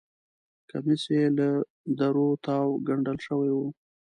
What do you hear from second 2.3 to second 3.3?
تاوو ګنډل